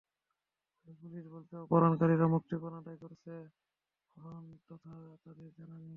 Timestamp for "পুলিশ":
1.01-1.25